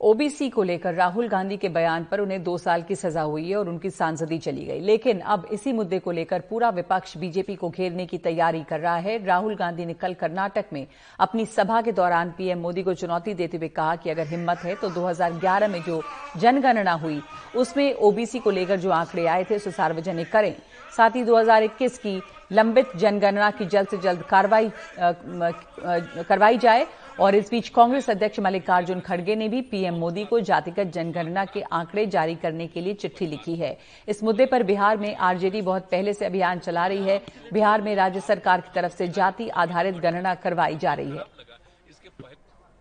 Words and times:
OBC 0.00 0.48
को 0.50 0.62
लेकर 0.62 0.94
राहुल 0.94 1.28
गांधी 1.28 1.56
के 1.56 1.68
बयान 1.68 2.06
पर 2.10 2.20
उन्हें 2.20 2.42
दो 2.42 2.58
साल 2.58 2.82
की 2.82 2.94
सजा 2.94 3.22
हुई 3.22 3.50
है 3.50 3.56
और 3.56 3.68
उनकी 3.68 3.90
सांसदी 3.90 4.38
चली 4.38 4.64
गई। 4.64 4.80
लेकिन 4.80 5.20
अब 5.20 5.46
इसी 5.52 5.72
मुद्दे 5.72 5.98
को 5.98 6.10
लेकर 6.10 6.40
पूरा 6.40 6.70
विपक्ष 6.70 7.16
बीजेपी 7.16 7.54
को 7.54 7.70
घेरने 7.70 8.06
की 8.06 8.18
तैयारी 8.18 8.62
कर 8.62 8.80
रहा 8.80 8.96
है। 8.96 9.24
राहुल 9.24 9.54
गांधी 9.56 9.86
ने 9.86 9.94
कल 9.94 10.14
कर्नाटक 10.14 10.64
में 10.72 10.86
अपनी 11.20 11.46
सभा 11.46 11.80
के 11.82 11.92
दौरान 11.92 12.34
पीएम 12.38 12.58
मोदी 12.58 12.82
को 12.82 12.94
चुनौती 12.94 13.34
देते 13.34 13.56
हुए 13.56 13.68
कहा 13.68 13.96
कि 13.96 14.10
अगर 14.10 14.26
हिम्मत 14.26 14.58
है 14.58 14.74
तो 14.74 14.90
2011 14.90 15.68
में 15.68 15.82
जो 15.82 16.02
जनगणना 16.36 16.92
हुई, 16.92 17.20
उसमें 17.56 17.94
ओबीसी 17.94 18.38
को 18.38 18.50
लेकर 18.50 18.76
जो 18.76 18.90
आंकड़े 18.90 19.26
आए 19.26 19.44
थे, 19.44 19.56
उसे 19.56 19.70
सार्वजनिक 19.70 20.32
करें। 20.32 20.54
साथ 20.96 21.10
ही 21.10 21.24
2021 21.24 21.98
की 21.98 22.20
लंबित 22.52 22.96
जनगणना 22.96 23.50
की 23.50 23.66
जल्द 23.66 23.88
से 23.88 23.98
जल्द 23.98 24.22
कार्रवाई 24.22 24.70
करवाई 24.98 26.58
जाए। 26.58 26.86
और 27.20 27.34
इस 27.34 27.50
बीच 27.50 27.68
कांग्रेस 27.68 28.08
अध्यक्ष 28.10 28.40
मल्लिकार्जुन 28.40 29.00
खड़गे 29.00 29.34
ने 29.36 29.48
भी 29.48 29.60
पीएम 29.62 29.94
मोदी 29.94 30.24
को 30.24 30.40
जातिगत 30.40 30.86
जनगणना 30.86 31.44
के 31.44 31.60
आंकड़े 31.62 32.06
जारी 32.06 32.34
करने 32.34 32.66
के 32.66 32.80
लिए 32.80 32.94
चिट्ठी 32.94 33.26
लिखी 33.26 33.54
है। 33.56 33.76
इस 34.08 34.22
मुद्दे 34.22 34.46
पर 34.46 34.62
बिहार 34.62 34.96
में 34.96 35.14
आरजेडी 35.16 35.62
बहुत 35.62 35.88
पहले 35.90 36.12
से 36.12 36.26
अभियान 36.26 36.58
चला 36.58 36.86
रही 36.86 37.04
है। 37.04 37.20
बिहार 37.52 37.82
में 37.82 37.94
राज्य 37.94 38.20
सरकार 38.20 38.60
की 38.60 38.72
तरफ़ 38.74 38.92
से 38.92 39.08
जाति 39.08 39.48
आधारित 39.48 39.96
गणना 39.96 40.34
करवाई 40.34 40.76
जा 40.76 40.94
रही 40.94 41.10
है। 41.10 41.24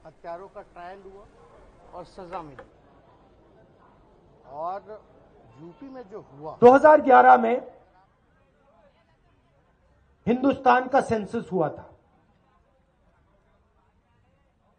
हत्यारों 0.06 0.48
का 0.48 0.62
ट्रायल 0.62 1.00
हुआ 1.06 1.26
और 1.94 2.06
सजा 2.06 2.42
मिली। 2.42 2.66
और 4.54 5.02
यूपी 5.62 5.90
में 5.90 6.04
जो 6.12 6.26
हुआ 6.32 6.58
2011 6.62 7.38
में 7.38 7.62
हिंदुस्तान 10.28 10.88
का 10.88 11.02
सेंसस 11.02 11.50
हुआ 11.52 11.70
था। 11.70 11.90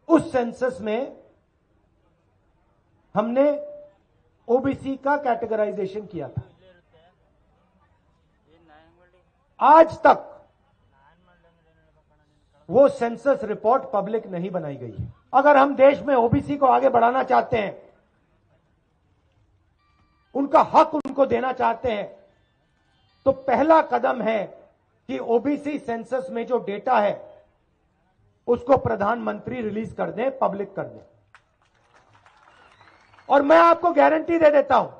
उस 0.08 0.30
सेंसस 0.32 0.78
में 0.80 1.24
हमने 3.14 3.46
ओबीसी 4.48 4.96
का 4.96 5.16
कैटेगराइजेशन 5.16 6.06
किया 6.06 6.28
था। 6.28 6.42
आज 9.60 9.96
तक 9.98 10.30
वो 12.68 12.88
सेंसस 12.88 13.40
रिपोर्ट 13.44 13.82
पब्लिक 13.92 14.26
नहीं 14.26 14.50
बनाई 14.50 14.76
गई 14.76 14.92
है। 14.92 15.12
अगर 15.34 15.56
हम 15.56 15.74
देश 15.76 16.00
में 16.00 16.14
ओबीसी 16.14 16.56
को 16.56 16.66
आगे 16.66 16.88
बढ़ाना 16.88 17.22
चाहते 17.22 17.56
हैं, 17.56 17.82
उनका 20.34 20.60
हक 20.74 20.94
उनको 20.94 21.26
देना 21.26 21.52
चाहते 21.52 21.92
हैं 21.92 22.06
तो 23.26 23.32
पहला 23.32 23.80
कदम 23.82 24.22
है 24.22 24.42
कि 25.08 25.18
ओबीसी 25.18 25.78
सेंसस 25.78 26.26
में 26.30 26.46
जो 26.46 26.58
डेटा 26.58 26.98
है, 27.00 27.44
उसको 28.46 28.76
प्रधानमंत्री 28.76 29.60
रिलीज़ 29.60 29.94
कर 29.94 30.10
दें, 30.10 30.38
पब्लिक 30.38 30.74
कर 30.76 30.82
दें। 30.82 31.00
और 33.28 33.42
मैं 33.42 33.56
आपको 33.56 33.92
गारंटी 33.92 34.38
दे 34.38 34.50
देता 34.50 34.76
हूँ 34.76 34.92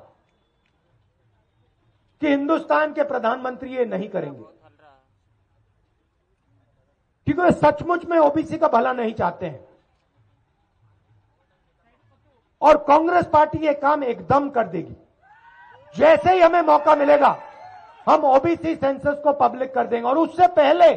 कि 2.21 2.27
हिंदुस्तान 2.27 2.93
के 2.93 3.03
प्रधानमंत्री 3.03 3.75
ये 3.75 3.85
नहीं 3.85 4.09
करेंगे। 4.09 4.43
क्योंकि 7.27 7.41
वे 7.41 7.51
सचमुच 7.51 8.05
में 8.05 8.17
ओबीसी 8.17 8.57
का 8.57 8.67
भला 8.67 8.93
नहीं 8.93 9.13
चाहते 9.13 9.45
हैं। 9.45 9.67
और 12.61 12.77
कांग्रेस 12.77 13.25
पार्टी 13.25 13.57
ये 13.57 13.73
काम 13.73 14.03
एकदम 14.03 14.49
कर 14.49 14.67
देगी। 14.67 14.95
जैसे 15.95 16.33
ही 16.33 16.39
हमें 16.39 16.61
मौका 16.61 16.95
मिलेगा 16.95 17.39
हम 18.07 18.23
ओबीसी 18.25 18.75
सेंसस 18.75 19.21
को 19.23 19.33
पब्लिक 19.33 19.73
कर 19.73 19.87
देंगे 19.87 20.07
और 20.07 20.17
उससे 20.17 20.47
पहले 20.55 20.87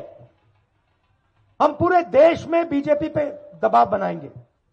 हम 1.61 1.73
पूरे 1.75 2.03
देश 2.11 2.47
में 2.47 2.69
बीजेपी 2.69 3.09
पे 3.09 3.25
दबाव 3.63 3.91
बनाएँगे। 3.91 4.31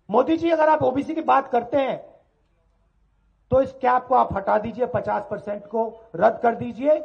मोदी 0.09 0.37
जी, 0.37 0.49
अगर 0.49 0.69
आप 0.69 0.83
ओबीसी 0.83 1.15
की 1.15 1.21
बात 1.23 1.51
करते 1.51 1.77
हैं 1.77 1.97
तो 3.51 3.61
इस 3.61 3.71
कैप 3.81 4.05
को 4.07 4.15
आप 4.15 4.33
हटा 4.33 4.57
दीजिए 4.57 4.85
50 4.85 5.23
परसेंट 5.31 5.65
को, 5.65 6.09
रद्द 6.15 6.39
कर 6.43 6.55
दीजिए। 6.55 6.99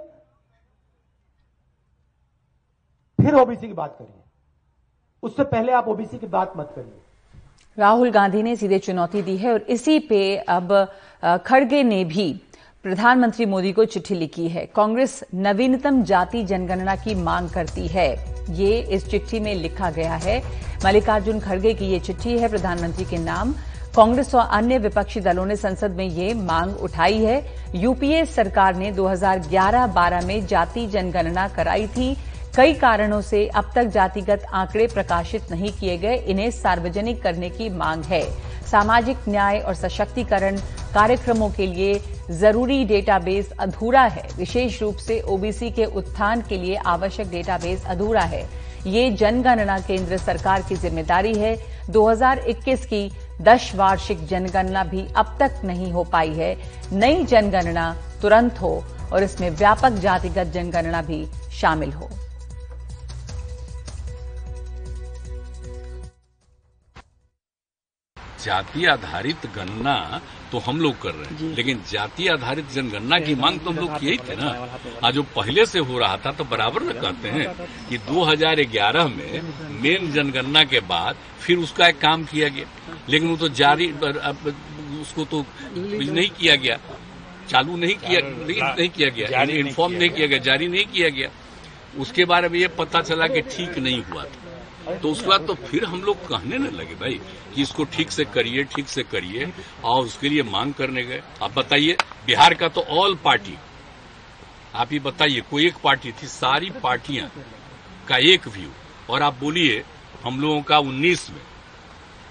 फिर 3.18 3.34
ओबीसी 3.34 3.66
की 3.66 3.72
बात 3.72 3.96
करिए। 3.98 4.22
उससे 5.22 5.44
पहले 5.44 5.72
आप 5.72 5.88
ओबीसी 5.88 6.18
की 6.18 6.26
बात 6.26 6.52
मत 6.56 6.72
करिए। 6.76 7.00
राहुल 7.78 8.10
गांधी 8.10 8.42
ने 8.42 8.54
सीधे 8.56 8.78
चुनौती 8.78 9.22
दी 9.22 9.36
है 9.36 9.52
और 9.52 9.60
इसी 9.68 9.98
पे 9.98 10.36
अब 10.48 10.72
खड़गे 11.46 11.82
ने 11.82 12.04
भी 12.04 12.32
प्रधानमंत्री 12.84 13.46
मोदी 13.46 13.72
को 13.72 13.84
चिट्ठी 13.84 14.14
लिखी 14.14 14.48
है। 14.48 14.64
कांग्रेस 14.66 15.24
नवीनतम 15.34 16.02
जाति 16.02 16.42
जनगणना 16.42 16.96
की 16.96 17.14
मांग 17.14 17.50
करती 17.50 17.86
है। 17.86 18.08
ये 18.50 18.78
इस 18.80 19.10
चिट्ठी 19.10 19.40
में 19.40 19.54
लिखा 19.54 19.90
गया 19.90 20.14
है। 20.14 20.42
मल्लिकार्जुन 20.84 21.40
खड़गे 21.40 21.74
की 21.74 21.84
ये 21.84 22.00
चिट्ठी 22.00 22.38
है, 22.38 22.48
प्रधानमंत्री 22.48 23.04
के 23.04 23.18
नाम। 23.18 23.52
कांग्रेस 23.96 24.34
और 24.34 24.46
अन्य 24.46 24.78
विपक्षी 24.78 25.20
दलों 25.20 25.46
ने 25.46 25.56
संसद 25.56 25.90
में 25.90 26.04
ये 26.04 26.34
मांग 26.34 26.76
उठाई 26.76 27.18
है। 27.18 27.44
यूपीए 27.74 28.24
सरकार 28.24 28.76
ने 28.76 28.92
2011-12 28.92 30.20
में 30.20 30.46
जाति 30.46 30.86
जनगणना 30.86 31.48
कराई 31.48 31.86
थी। 31.86 32.16
कई 32.56 32.72
कारणों 32.72 33.20
से 33.20 33.46
अब 33.48 33.70
तक 33.74 33.84
जातिगत 33.84 34.44
आंकड़े 34.52 34.86
प्रकाशित 34.86 35.50
नहीं 35.50 35.72
किए 35.72 35.96
गए। 35.96 36.16
इन्हें 36.16 36.50
सार्वजनिक 36.50 37.22
करने 37.22 37.50
की 37.50 37.68
मांग 37.68 38.04
है। 38.04 38.22
सामाजिक 38.66 39.16
न्याय 39.28 39.58
और 39.58 39.74
सशक्तिकरण 39.74 40.56
कार्यक्रमों 40.94 41.50
के 41.50 41.66
लिए 41.66 41.94
ज़रूरी 42.30 42.84
डेटाबेस 42.84 43.50
अधूरा 43.60 44.02
है। 44.04 44.28
विशेष 44.36 44.80
रूप 44.82 44.96
से 44.96 45.20
ओबीसी 45.28 45.70
के 45.70 45.84
उत्थान 45.84 46.42
के 46.42 46.58
लिए 46.58 46.76
आवश्यक 46.86 47.30
डेटाबेस 47.30 47.84
अधूरा 47.86 48.22
है। 48.22 48.44
ये 48.86 49.10
जनगणना 49.10 49.78
केंद्र 49.78 50.16
सरकार 50.16 50.62
की 50.62 50.76
ज़िम्मेदारी 50.76 51.34
है। 51.34 51.56
2021 51.90 52.86
की 52.86 53.10
दश 53.42 53.74
वार्षिक 53.74 54.26
जनगणना 54.26 54.84
भी 54.84 55.06
अब 55.16 55.36
तक 55.40 55.60
नहीं 55.64 55.90
हो 55.92 56.04
पाई 56.04 56.32
है। 56.34 56.56
नई 56.92 57.24
जनगणना 57.24 57.94
तुरंत 58.22 58.60
हो 58.60 58.72
और 59.12 59.22
इसमें 59.22 59.50
व्यापक 59.50 60.00
जातिगत 60.00 60.52
जनगणना 60.54 61.02
भी 61.02 61.24
शामिल 61.60 61.92
हो। 61.92 62.10
जाति 68.42 68.84
आधारित 68.86 69.46
गणना 69.56 70.20
तो 70.52 70.58
हम 70.58 70.80
लोग 70.80 71.00
कर 71.02 71.12
रहे 71.12 71.34
हैं। 71.36 71.54
लेकिन 71.56 71.82
जाति 71.90 72.26
आधारित 72.28 72.70
जनगणना 72.72 73.18
की 73.18 73.34
मांग 73.34 73.58
तो 73.60 73.70
हम 73.70 73.76
लोग 73.76 73.98
किए 74.00 74.16
थे 74.28 74.36
ना। 74.36 74.50
आज 75.04 75.14
जो 75.14 75.22
पहले 75.36 75.66
से 75.66 75.78
हो 75.80 75.98
रहा 75.98 76.16
था 76.16 76.32
तो 76.32 76.44
बराबर 76.44 76.82
न 76.82 76.92
कहते 77.00 77.28
हैं 77.28 77.46
कि 77.88 77.98
2011 78.08 79.08
में 79.08 79.40
मेन 79.82 80.10
जनगणना 80.12 80.64
के 80.64 80.80
बाद 80.88 81.16
फिर 81.40 81.58
उसका 81.58 81.88
एक 81.88 81.98
काम 82.00 82.24
किया 82.24 82.48
गया। 82.48 82.66
लेकिन 83.08 83.28
वो 83.28 83.36
तो 83.36 83.48
जारी 83.60 83.90
उसको 85.00 85.24
तो 85.24 85.44
नहीं 85.70 86.30
किया 86.30 86.56
गया। 86.56 86.78
चालू 87.48 87.76
नहीं 87.76 87.94
किया 87.96 88.20
नहीं, 88.20 88.60
नहीं 88.62 88.88
किया 88.88 89.08
गया 89.10 89.42
इन्फॉर्म 89.58 89.92
नहीं 89.92 90.10
किया 90.10 90.26
गया 90.26 90.38
जारी 90.40 90.68
नहीं 90.68 90.84
किया 90.86 91.08
गया। 91.10 91.30
उसके 91.98 92.24
बारे 92.24 92.48
में 92.48 92.58
ये 92.58 92.68
पता 92.76 93.00
चला 93.02 93.26
कि 93.26 93.40
ठीक 93.48 93.78
नहीं 93.78 94.02
हुआ 94.02 94.24
था। 94.24 94.49
तो 94.92 95.10
उसके 95.10 95.28
बाद 95.28 95.46
तो 95.46 95.54
फिर 95.56 95.84
हम 95.84 96.02
लोग 96.02 96.26
कहने 96.28 96.58
न 96.58 96.70
लगे 96.72 96.94
भाई 96.96 97.20
कि 97.54 97.62
इसको 97.62 97.84
ठीक 97.86 98.10
से 98.10 98.24
करिए, 98.26 98.64
ठीक 98.66 98.88
से 98.88 99.02
करिए, 99.04 99.52
और 99.84 100.04
उसके 100.04 100.28
लिए 100.28 100.42
मांग 100.44 100.72
करने 100.74 101.04
गए। 101.04 101.22
आप 101.42 101.58
बताइए, 101.58 101.96
बिहार 102.26 102.54
का 102.54 102.68
तो 102.68 102.80
ऑल 102.80 103.14
पार्टी 103.24 103.56
आप 104.74 104.92
ये 104.92 104.98
बताइए, 105.00 105.40
कोई 105.40 105.66
एक 105.66 105.76
पार्टी 105.84 106.12
थी, 106.12 106.26
सारी 106.28 106.70
पार्टियाँ 106.82 107.30
का 108.08 108.16
एक 108.24 108.48
व्यू 108.48 108.70
और 109.10 109.22
आप 109.22 109.38
बोलिए, 109.40 109.84
हम 110.24 110.40
लोगों 110.40 110.62
का 110.62 110.78
उन्नीस 110.80 111.28
में 111.30 111.40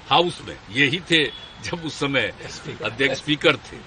हाउस 0.10 0.42
में, 0.48 0.58
यही 0.72 1.00
थे 1.12 1.26
जब 1.64 1.86
उस 1.86 2.00
समय 2.00 2.34
अध्यक्ष 2.84 3.18
स्पीकर 3.18 3.56
थे। 3.58 3.78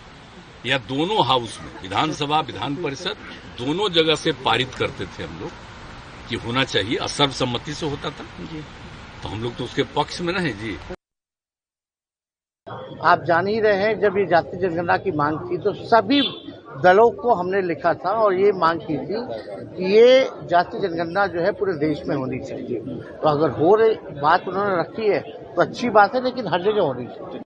या 0.64 0.78
दोनों 0.78 1.24
हाउस 1.26 1.58
में, 1.60 1.70
विधानसभा, 1.82 2.40
विधान 2.40 2.74
परिषद, 2.82 3.16
दोनों 3.58 3.88
जगह 3.92 4.14
से 4.14 4.32
पारित 4.44 4.74
करते 4.74 5.06
थे 5.06 5.22
हम 5.22 5.38
लोग। 5.40 5.50
कि 6.32 6.36
होना 6.46 6.64
चाहिए 6.66 6.96
और 6.96 7.08
सर्वसम्मति 7.10 7.72
से 7.74 7.86
होता 7.86 8.10
था। 8.10 8.24
जी। 8.42 8.60
तो 9.22 9.28
हम 9.28 9.42
लोग 9.42 9.56
तो 9.56 9.64
उसके 9.64 9.82
पक्ष 9.96 10.20
में 10.20 10.32
नहीं 10.32 10.52
जी। 10.56 10.76
आप 13.04 13.22
जान 13.24 13.46
ही 13.46 13.58
रहे 13.60 13.76
हैं 13.76 13.98
जब 14.00 14.16
ये 14.18 14.24
जाति 14.26 14.56
जनगणना 14.58 14.96
की 14.96 15.12
मांग 15.12 15.38
थी 15.40 15.56
तो 15.58 15.72
सभी 15.86 16.20
दलों 16.82 17.08
को 17.12 17.34
हमने 17.34 17.60
लिखा 17.62 17.92
था 17.94 18.10
और 18.18 18.34
ये 18.34 18.52
मांग 18.56 18.80
की 18.80 18.96
थी 18.98 19.20
कि 19.76 19.92
ये 19.92 20.06
जाति 20.50 20.78
जनगणना 20.78 21.26
जो 21.26 21.40
है 21.40 21.52
पूरे 21.52 21.72
देश 21.78 22.02
में 22.06 22.14
होनी 22.16 22.38
चाहिए। 22.40 22.80
तो 23.12 23.28
अगर 23.28 23.50
हो 23.58 23.74
रही 23.74 24.20
बात 24.20 24.48
उन्होंने 24.48 24.76
रखी 24.80 25.08
है 25.08 25.20
तो 25.54 25.62
अच्छी 25.62 25.90
बात 25.90 26.14
है 26.14 26.22
लेकिन 26.24 26.48
हर 26.48 26.62
जगह 26.62 26.82
होनी 26.82 27.06
चाहिए। 27.06 27.40